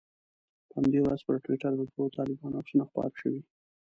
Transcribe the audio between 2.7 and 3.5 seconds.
خپاره شوي.